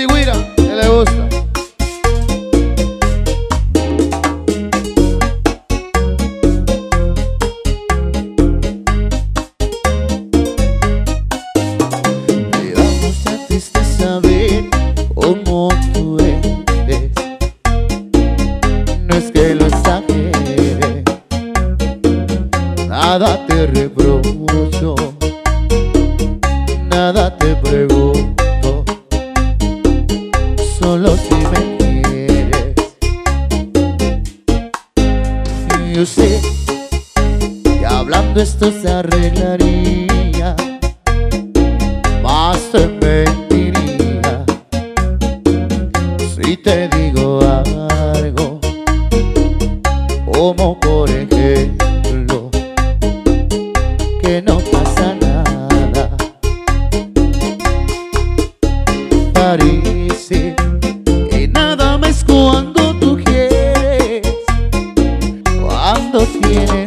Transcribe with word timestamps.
Sigüira, 0.00 0.32
le 0.56 0.88
gusta. 0.88 1.28
Me 12.50 12.72
da 12.72 12.84
mucha 13.02 13.46
tristeza 13.46 14.20
ver 14.20 14.64
cómo 15.14 15.68
tú 15.92 16.16
eres. 16.18 17.12
No 19.02 19.16
es 19.16 19.30
que 19.30 19.54
lo 19.54 19.66
exagere, 19.66 21.04
nada 22.88 23.46
te 23.46 23.66
reprocho, 23.66 24.94
nada 26.88 27.36
te 27.36 27.54
pregunto 27.56 28.49
solo 30.80 31.14
si 31.16 31.34
me 31.52 31.76
quieres. 31.76 32.74
Yo 35.94 36.06
sé 36.06 36.40
que 37.64 37.86
hablando 37.86 38.40
esto 38.40 38.72
se 38.72 38.88
arreglaría, 38.88 40.56
más 42.22 42.58
te 42.72 42.86
mentiría 42.88 44.44
si 46.34 46.56
te 46.56 46.88
digo 46.88 47.40
algo, 48.14 48.60
como 50.32 50.80
por 50.80 51.10
ejemplo 51.10 52.50
que 54.22 54.42
no 54.42 54.58
pasa 54.72 55.14
nada. 55.14 55.19
cuando 65.92 66.20
tienes 66.24 66.79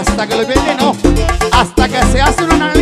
hasta 0.00 0.26
que 0.26 0.34
lo 0.34 0.46
viene, 0.46 0.74
no, 0.76 0.96
hasta 1.52 1.88
que 1.88 2.02
se 2.06 2.22
hace 2.22 2.44
una 2.44 2.72